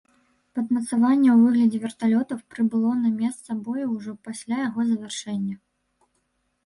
[0.59, 5.55] Падмацаванне ў выглядзе верталётаў прыбыло на месца бою ўжо пасля яго завяршэння.